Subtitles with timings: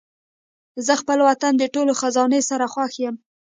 [0.85, 3.15] زه خپل وطن د ټولو خزانې سره خوښ یم.